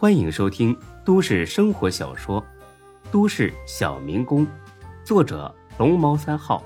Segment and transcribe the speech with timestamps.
[0.00, 0.74] 欢迎收听
[1.04, 2.40] 都市生活小说
[3.12, 4.46] 《都市小民工》，
[5.04, 6.64] 作者龙猫三号，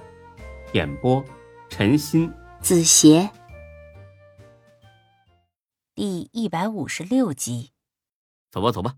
[0.72, 1.20] 演播
[1.68, 3.28] 陈鑫、子邪，
[5.96, 7.72] 第一百五十六集。
[8.52, 8.94] 走吧，走吧，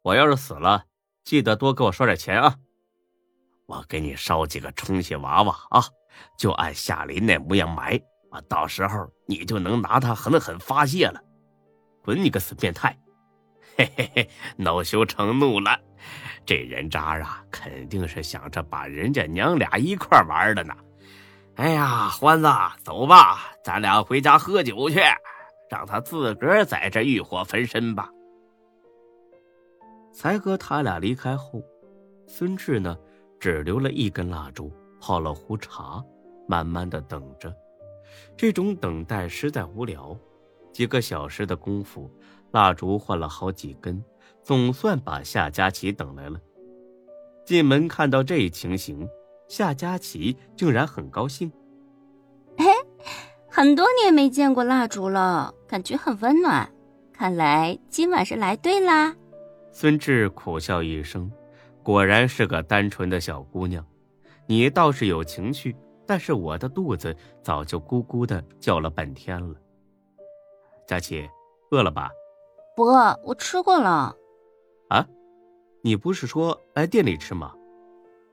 [0.00, 0.84] 我要是死了，
[1.22, 2.56] 记得多给我烧点钱啊！
[3.66, 5.84] 我给你烧几个充气娃娃啊，
[6.38, 8.00] 就按夏林那模样埋，
[8.30, 11.22] 啊，到时候你就能拿它狠狠发泄了。
[12.02, 12.98] 滚你个死变态！
[13.78, 15.78] 嘿嘿嘿，恼羞成怒了，
[16.44, 20.74] 这人渣啊，肯定是想着把人家娘俩一块玩的呢。
[21.54, 22.48] 哎呀，欢子，
[22.82, 24.98] 走吧，咱俩回家喝酒去，
[25.70, 28.10] 让他自个儿在这欲火焚身吧。
[30.12, 31.62] 才哥他俩离开后，
[32.26, 32.98] 孙志呢，
[33.38, 36.04] 只留了一根蜡烛，泡了壶茶，
[36.48, 37.54] 慢慢的等着。
[38.36, 40.18] 这种等待实在无聊，
[40.72, 42.12] 几个小时的功夫。
[42.50, 44.02] 蜡烛换了好几根，
[44.42, 46.40] 总算把夏佳琪等来了。
[47.44, 49.08] 进门看到这情形，
[49.48, 51.50] 夏佳琪竟然很高兴。
[52.56, 52.66] 嘿，
[53.48, 56.70] 很多年没见过蜡烛了，感觉很温暖。
[57.12, 59.14] 看来今晚是来对啦。
[59.72, 61.30] 孙志苦笑一声，
[61.82, 63.84] 果然是个单纯的小姑娘。
[64.46, 69.54] 你倒是有情趣，但是我的肚子早就咕咕的叫了半天了。
[70.86, 71.28] 佳琪，
[71.70, 72.10] 饿了吧？
[72.78, 74.14] 不饿，我吃过了。
[74.88, 75.04] 啊，
[75.82, 77.52] 你不是说来店里吃吗？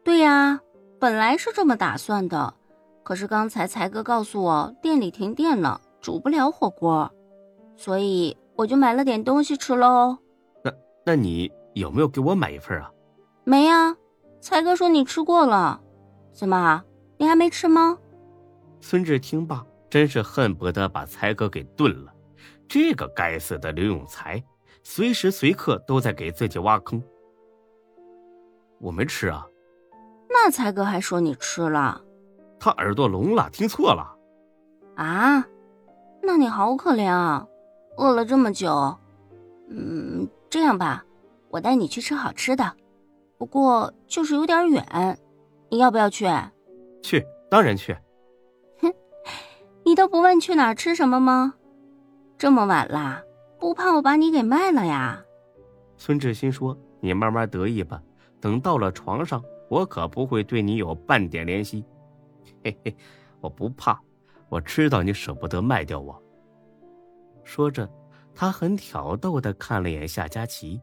[0.04, 0.60] 对呀，
[1.00, 2.54] 本来是这么打算的，
[3.02, 7.12] 可是刚才才哥告诉我店里停电了，煮不了火锅，
[7.76, 10.16] 所以我就买了点东西吃喽。
[10.64, 10.72] 那
[11.04, 12.92] 那你有没有给我买一份啊？
[13.46, 13.98] 没呀，
[14.42, 15.82] 才哥说你吃过了。
[16.32, 16.84] 怎么，
[17.18, 17.98] 你还没吃吗？
[18.80, 22.14] 孙志听罢，真是恨不得把才哥给炖了。
[22.68, 24.44] 这个该死的刘永才，
[24.84, 27.02] 随时随刻都在给自己挖坑。
[28.80, 29.46] 我没吃啊，
[30.30, 32.02] 那才哥还说你吃了，
[32.60, 34.16] 他耳朵聋了，听错了。
[34.96, 35.46] 啊，
[36.22, 37.48] 那你好可怜啊，
[37.98, 38.98] 饿了这么久。
[39.70, 41.06] 嗯，这样吧，
[41.50, 42.74] 我带你去吃好吃的，
[43.38, 45.18] 不过就是有点远，
[45.70, 46.28] 你要不要去？
[47.02, 47.96] 去，当然去。
[48.82, 48.94] 哼，
[49.84, 51.56] 你都不问去哪儿吃什么吗？
[52.46, 53.24] 这么晚了，
[53.58, 55.20] 不怕我把你给卖了呀？
[55.98, 58.00] 孙志新说：“你慢慢得意吧，
[58.40, 61.84] 等到了床上，我可不会对你有半点怜惜。
[62.64, 62.96] ”嘿嘿，
[63.42, 64.00] 我不怕，
[64.48, 66.22] 我知道你舍不得卖掉我。
[67.44, 67.90] 说着，
[68.36, 70.80] 他很挑逗的看了眼夏佳琪，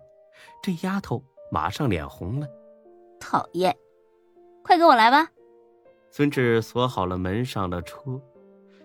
[0.61, 2.49] 这丫头马上脸红了。
[3.21, 3.73] 讨厌，
[4.65, 5.31] 快跟我来吧。
[6.11, 8.21] 孙志锁好了门，上了车。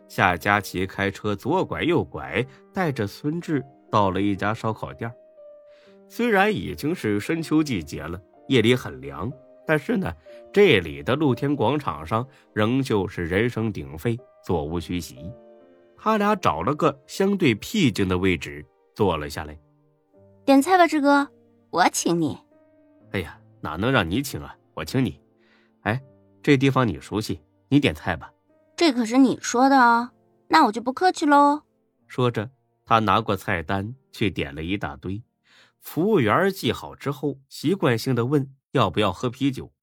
[0.07, 5.11] 夏佳琪开车左拐右拐，带着孙志到了一家烧烤店。
[6.07, 9.31] 虽然已经是深秋季节了，夜里很凉，
[9.65, 10.13] 但是呢，
[10.53, 15.31] 这里的露天广场上仍旧是人声鼎沸，座无虚席。
[15.97, 18.65] 他俩找了个相对僻静的位置
[18.95, 19.57] 坐了下来。
[20.45, 21.27] 点菜吧，志哥，
[21.69, 22.37] 我请你。
[23.11, 24.55] 哎呀，哪能让你请啊？
[24.73, 25.19] 我请你。
[25.81, 26.01] 哎，
[26.41, 28.31] 这地方你熟悉，你点菜吧。
[28.77, 30.13] 这可是你说的啊，
[30.49, 31.63] 那我就不客气喽。
[32.05, 32.51] 说着，
[32.85, 35.23] 他拿过菜单去点了一大堆。
[35.79, 39.73] 服务员记好之后，习惯性的问要不要喝啤酒。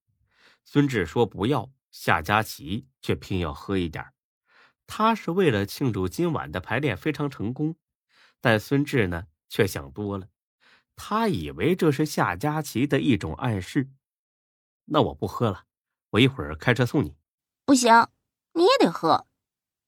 [0.65, 4.07] 孙志说不要，夏佳琪却偏要喝一点。
[4.87, 7.75] 他是为了庆祝今晚的排练非常成功，
[8.41, 10.29] 但孙志呢却想多了，
[10.95, 13.91] 他以为这是夏佳琪的一种暗示。
[14.85, 15.65] 那我不喝了，
[16.11, 17.17] 我一会儿开车送你。
[17.67, 17.91] 不行。
[18.55, 19.27] 你也得喝，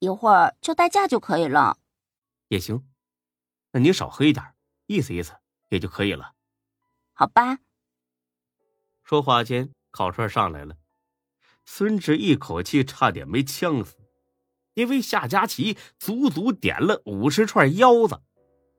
[0.00, 1.78] 一会儿就代驾就可以了。
[2.48, 2.84] 也行，
[3.70, 4.54] 那你少喝一点，
[4.86, 5.32] 意思意思
[5.68, 6.34] 也就可以了。
[7.12, 7.58] 好吧。
[9.02, 10.76] 说话间，烤串上来了，
[11.64, 13.96] 孙志一口气差点没呛死，
[14.74, 18.20] 因为夏佳琪足足点了五十串腰子。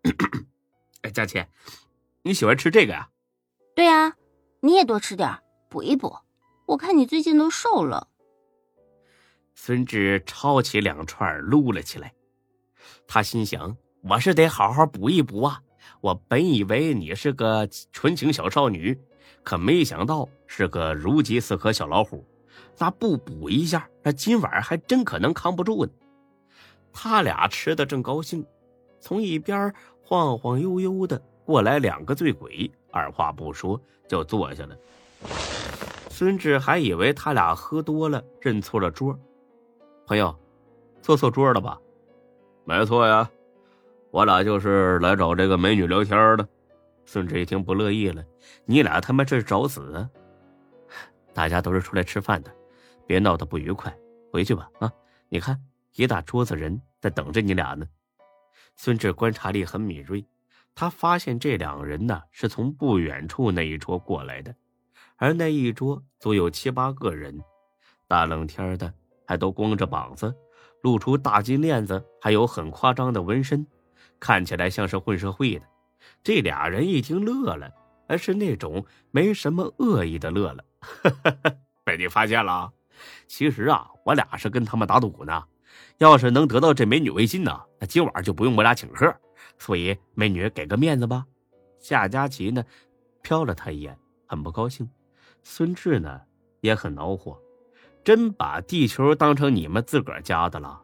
[1.04, 1.46] 哎，佳琪，
[2.24, 3.10] 你喜欢吃这个呀？
[3.74, 4.18] 对呀，
[4.60, 6.18] 你也多吃点，补一补。
[6.66, 8.10] 我看你最近都瘦了。
[9.60, 12.14] 孙志抄起两串撸了起来，
[13.08, 13.76] 他心想
[14.08, 15.60] ：“我是得好好补一补啊！
[16.00, 18.98] 我本以为你是个纯情小少女，
[19.44, 22.24] 可没想到是个如饥似渴小老虎。
[22.78, 25.92] 那不补一下，那今晚还真可能扛不住呢。”
[26.94, 28.46] 他俩吃的正高兴，
[29.02, 29.74] 从一边
[30.04, 34.78] 晃晃悠悠的过来两个醉鬼，二话不说就坐下了。
[36.12, 39.20] 孙志还以为他俩喝多了，认错了桌。
[40.08, 40.34] 朋友，
[41.02, 41.78] 坐错桌了吧？
[42.64, 43.30] 没错呀，
[44.10, 46.48] 我俩就是来找这个美女聊天的。
[47.06, 48.24] 孙志一听不乐意了
[48.64, 50.10] ：“你俩他妈这是找死啊！
[51.36, 52.56] 大家都是出来吃饭的，
[53.06, 53.94] 别闹得不愉快，
[54.32, 54.70] 回去吧。
[54.80, 54.90] 啊，
[55.28, 55.62] 你看
[55.96, 57.86] 一大桌子人在等着你俩呢。”
[58.78, 60.26] 孙志观察力很敏锐，
[60.74, 64.56] 他发现这两人呢是从不远处那一桌过来的，
[65.18, 67.38] 而那一桌足有七八个人，
[68.08, 68.94] 大冷天的
[69.28, 70.34] 还都光着膀子。
[70.82, 73.66] 露出大金链子，还有很夸张的纹身，
[74.20, 75.66] 看起来像是混社会的。
[76.24, 77.70] 这俩人一听乐了，
[78.08, 80.64] 而是那种没什么恶意的乐了。
[81.84, 82.72] 被你发现了？
[83.28, 85.44] 其实啊，我俩是跟他们打赌呢。
[85.98, 89.14] 要是能得到这美女微信呢，那今晚就不用我俩请客。
[89.58, 91.26] 所以，美女给个面子吧。
[91.80, 92.64] 夏佳琪呢，
[93.24, 93.98] 瞟了他一眼，
[94.28, 94.88] 很不高兴。
[95.42, 96.22] 孙志呢，
[96.62, 97.40] 也很恼火。
[98.08, 100.82] 真把地球当成你们自个儿家的了，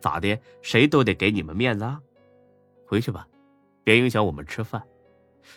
[0.00, 0.36] 咋的？
[0.62, 2.00] 谁都得给你们面子啊！
[2.88, 3.24] 回去吧，
[3.84, 4.82] 别影响我们吃饭。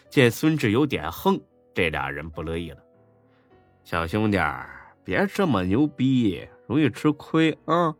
[0.07, 1.41] 见孙志有点横，
[1.73, 2.77] 这俩人不乐意了。
[3.83, 4.37] 小兄弟，
[5.03, 7.91] 别这么牛逼，容易吃亏啊！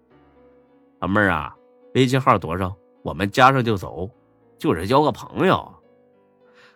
[1.00, 1.57] 老妹儿啊，
[1.95, 2.77] 微信号多少？
[3.01, 4.07] 我们加上就走，
[4.59, 5.73] 就是交个朋友。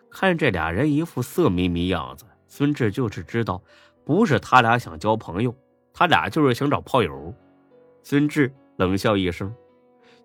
[0.10, 3.62] 看这俩人一副色眯眯样子，孙志就是知道，
[4.04, 5.56] 不是他俩想交朋友。
[5.94, 7.34] 他俩就是想找炮友，
[8.02, 9.54] 孙志冷笑一声，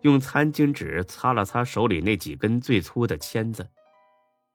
[0.01, 3.69] 用餐巾纸擦了擦手里那几根最粗的签子。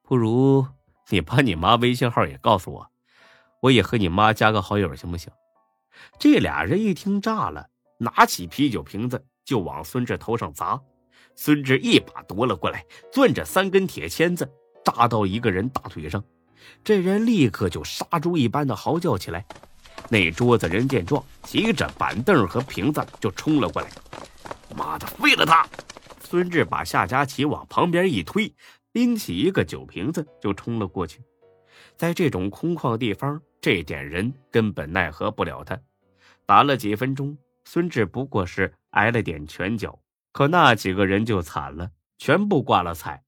[0.01, 0.65] 不如
[1.09, 2.87] 你把你妈微信号也告诉我，
[3.61, 5.31] 我也和你妈加个好友，行不行？
[6.17, 7.67] 这俩人一听炸了，
[7.99, 10.81] 拿起啤酒瓶子就往孙志头上砸。
[11.35, 14.51] 孙志一把夺了过来，攥着三根铁签子
[14.83, 16.23] 扎到一个人大腿上，
[16.83, 19.45] 这人立刻就杀猪一般的嚎叫起来。
[20.13, 23.89] 那桌子人见状，提着板凳和瓶子就冲了过来。
[24.77, 25.67] 妈的，废了他！
[26.21, 28.53] 孙志把夏佳琪往旁边一推，
[28.91, 31.19] 拎起一个酒瓶子就冲了过去。
[31.97, 35.79] 在这种空旷地方，这点人根本奈何不了他。
[36.45, 39.97] 打了几分钟，孙志不过是挨了点拳脚，
[40.31, 41.89] 可那几个人就惨了，
[42.19, 43.23] 全部挂了彩，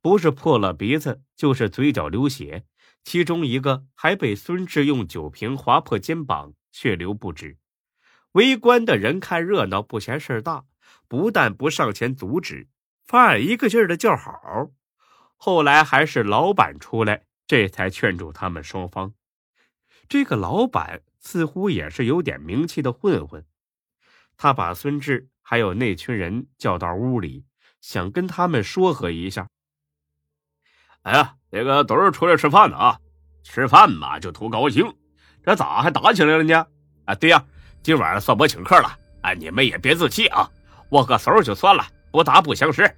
[0.00, 2.64] 不是破了鼻子，就是嘴角流血。
[3.02, 7.58] 其中一个还被孙志用酒瓶划破肩膀，血流不止。
[8.32, 10.64] 围观的人看热闹不嫌事大，
[11.08, 12.68] 不但不上前阻止，
[13.04, 14.70] 反而一个劲儿的叫好。
[15.36, 19.14] 后来还是老板出来，这才劝住他们双方。
[20.08, 23.44] 这个老板似乎也是有点名气的混混，
[24.36, 27.46] 他把孙志还有那群人叫到屋里，
[27.80, 29.48] 想跟他们说和一下。
[31.02, 32.98] 哎呀，那个都是出来吃饭的啊，
[33.42, 34.90] 吃饭嘛就图高兴，
[35.44, 36.66] 这咋还打起来了呢？
[37.04, 37.44] 啊，对呀，
[37.82, 38.88] 今晚算我请客了，
[39.22, 40.48] 哎，你们也别自气啊，
[40.90, 42.88] 握个手就算了，不打不相识。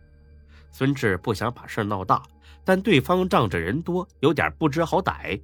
[0.71, 2.23] 孙志不想把事闹大，
[2.65, 5.41] 但对方仗着人多，有点不知好歹，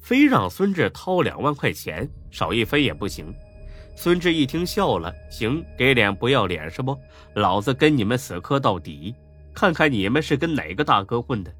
[0.00, 3.34] 非让孙志掏两万块钱，少一分也不行。
[3.96, 6.98] 孙志一听笑了，行，给脸不要脸是不？
[7.34, 9.14] 老子跟你们死磕到底，
[9.54, 11.52] 看看你们是跟哪个大哥混的。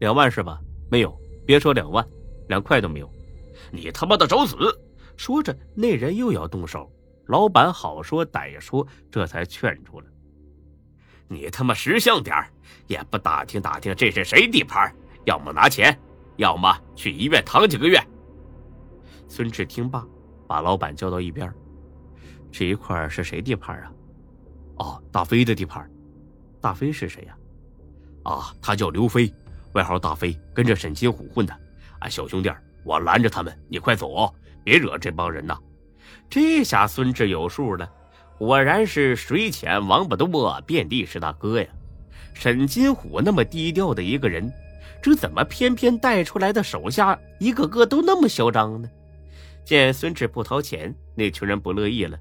[0.00, 0.60] 两万是吧？
[0.90, 1.16] 没有，
[1.46, 2.04] 别说两万，
[2.48, 3.10] 两块都没有。
[3.70, 4.56] 你他妈的找死！
[5.16, 6.90] 说着，那人又要动手。
[7.26, 10.06] 老板好说歹说，这才劝住了。
[11.28, 12.34] 你他妈识相点
[12.88, 14.92] 也不打听打听这是谁地盘，
[15.26, 15.96] 要么拿钱，
[16.36, 18.02] 要么去医院躺几个月。
[19.28, 20.04] 孙志听罢，
[20.48, 21.52] 把老板叫到一边。
[22.50, 23.92] 这一块是谁地盘啊？
[24.78, 25.88] 哦，大飞的地盘。
[26.58, 27.36] 大飞是谁呀？
[28.24, 29.32] 啊，他叫刘飞。
[29.72, 31.52] 外号大飞，跟着沈金虎混的。
[31.98, 32.50] 啊，小兄弟，
[32.84, 34.34] 我拦着他们，你快走，
[34.64, 35.58] 别惹这帮人呐！
[36.28, 37.90] 这下孙志有数了，
[38.38, 41.68] 果然是水浅王八多，遍地是大哥呀！
[42.32, 44.50] 沈金虎那么低调的一个人，
[45.02, 48.88] 这怎么偏偏带出来的手下一个个都那么嚣张呢？
[49.64, 52.18] 见孙志不掏钱，那群人不乐意了，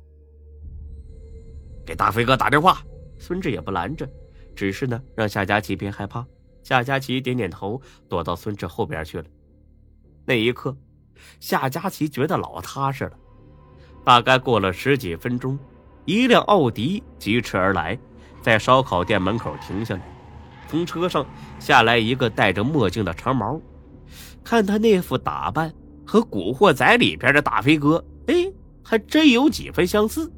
[1.86, 2.84] 给大飞哥打电话。
[3.18, 4.08] 孙志也不拦着，
[4.56, 6.25] 只是呢，让夏佳琪别害怕。
[6.69, 9.25] 夏佳琪点点头，躲到孙志后边去了。
[10.23, 10.77] 那一刻，
[11.39, 13.13] 夏佳琪觉得老踏实了。
[14.05, 15.57] 大概过了十几分钟，
[16.05, 17.97] 一辆奥迪疾驰而来，
[18.43, 20.01] 在烧烤店门口停下来。
[20.67, 21.25] 从车上
[21.57, 23.59] 下来一个戴着墨镜的长毛，
[24.43, 25.73] 看他那副打扮
[26.05, 28.35] 和《古惑仔》里边的大飞哥，哎，
[28.83, 30.31] 还真有几分相似。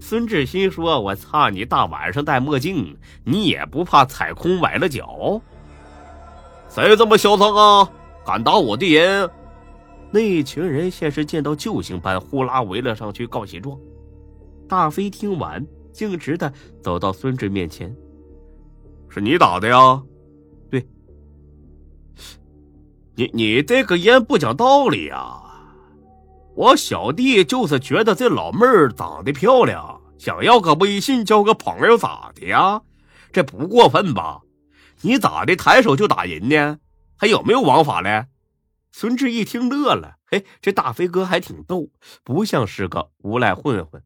[0.00, 1.64] 孙志新说：“我操你！
[1.64, 5.40] 大晚上戴墨镜，你也不怕踩空崴了脚？
[6.68, 7.90] 谁这么嚣张啊？
[8.24, 9.28] 敢打我的人！”
[10.10, 13.78] 那一群人先是见到救星般呼啦围了上去告喜状。
[14.68, 16.52] 大飞听完，径直的
[16.82, 17.94] 走到孙志面前
[19.08, 20.02] ：“是你打的呀
[20.70, 20.86] ？”“对。”
[23.14, 25.42] 你你这个烟不讲道理呀！
[26.60, 32.82] 我小弟就是觉得这老妹儿长得漂亮，想要个微信交个朋友咋的呀？
[33.32, 34.42] 这不过分吧？
[35.00, 36.78] 你咋的抬手就打人呢？
[37.16, 38.26] 还有没有王法嘞？
[38.92, 41.88] 孙志一听乐了，嘿，这大飞哥还挺逗，
[42.22, 44.04] 不像是个无赖混混。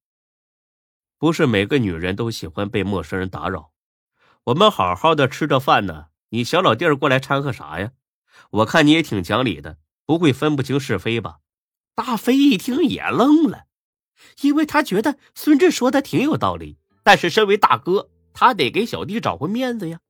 [1.19, 3.73] 不是每个女人都喜欢被陌生人打扰。
[4.45, 7.91] 我们好好的吃着饭呢，你小老弟儿过来掺和啥呀？
[8.51, 11.39] 我看你也挺讲理的，不会分不清是非吧？
[11.95, 13.65] 大飞一听也愣了，
[14.43, 20.01] 因为他觉得孙志说的挺有道理，但是身为大哥，他得给小弟找回面子呀。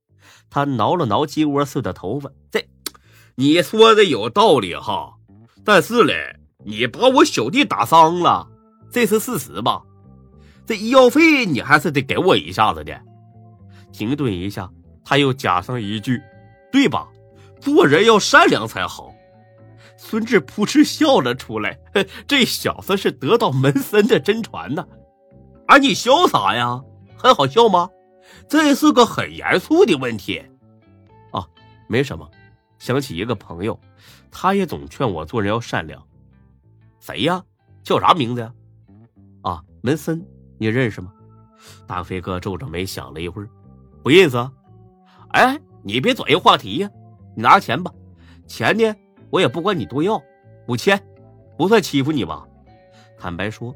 [0.49, 2.67] 他挠了挠鸡窝似的头发，这
[3.35, 5.13] 你说的有道理哈，
[5.63, 8.47] 但是嘞，你把我小弟打伤了，
[8.91, 9.83] 这是事实吧？
[10.65, 12.99] 这医药费你还是得给我一下子的。
[13.91, 14.71] 停顿一下，
[15.03, 16.19] 他又加上一句
[16.71, 17.07] ：“对吧？
[17.61, 19.13] 做人要善良才好。”
[20.07, 21.79] 孙志扑哧笑了出来，
[22.27, 24.87] 这小子是得到门森的真传呢！
[25.65, 26.79] 啊，你笑啥呀？
[27.17, 27.89] 很好笑吗？
[28.47, 30.39] 这是个很严肃的问题。
[31.31, 31.43] 啊，
[31.89, 32.29] 没什么。
[32.77, 33.79] 想起一个朋友，
[34.29, 35.99] 他也总劝我做人要善良。
[36.99, 37.43] 谁呀？
[37.83, 38.53] 叫啥名字呀？
[39.41, 40.23] 啊，门森，
[40.59, 41.11] 你认识吗？
[41.87, 43.49] 大飞哥皱着眉想了一会儿，
[44.03, 44.37] 不认识。
[45.29, 46.89] 哎，你别转移话题呀！
[47.35, 47.91] 你拿钱吧，
[48.45, 48.95] 钱呢？
[49.29, 50.21] 我也不管你多要，
[50.67, 51.01] 五千，
[51.57, 52.45] 不算欺负你吧？
[53.17, 53.75] 坦白说，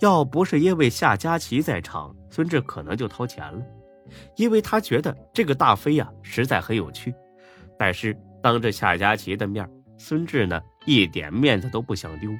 [0.00, 3.62] 要不是因为夏佳琪在场，孙志可能就掏钱了，
[4.36, 7.14] 因为他觉得这个大飞呀实在很有趣。
[7.78, 12.30] 但是当着夏佳琪的面，孙志呢一点面子都不想丢。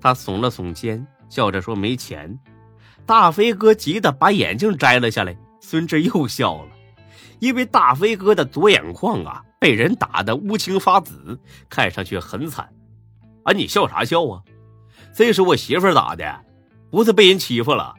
[0.00, 2.38] 他耸了耸肩，笑着说没钱。
[3.06, 5.36] 大飞哥急得把眼镜摘了下来。
[5.60, 6.70] 孙志又笑了，
[7.38, 9.44] 因为大飞哥的左眼眶啊。
[9.60, 11.38] 被人打得乌青发紫，
[11.68, 12.72] 看上去很惨。
[13.44, 14.42] 啊，你笑啥笑啊？
[15.14, 16.44] 这是我媳妇打的，
[16.90, 17.94] 不是被人欺负了。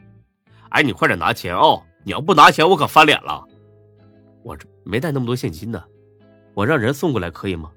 [0.70, 1.80] 哎，你快点拿钱啊！
[2.04, 3.44] 你要不拿钱，我可翻脸了。
[4.42, 5.84] 我这没带那么多现金呢，
[6.54, 7.70] 我让人送过来可以吗？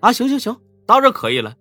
[0.00, 0.56] 啊，行行行，
[0.86, 1.56] 当然可以了。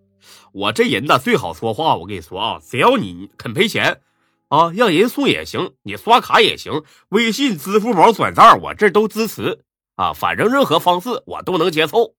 [0.52, 4.02] 我这人呢最好说话，我跟你说啊，只要你肯赔钱，
[4.50, 9.64] 啊，让人送也行，你刷卡也行，微信、支付宝转账，我这都支持。
[10.02, 12.16] 啊，反正任何方式我都能接受，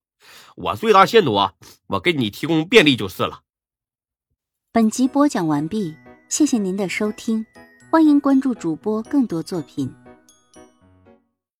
[0.54, 1.54] 我最大限度啊，
[1.88, 3.40] 我给你提供便利就是了。
[4.70, 5.96] 本集播讲完毕，
[6.28, 7.44] 谢谢您的收听，
[7.90, 9.92] 欢迎关注主播更多作品。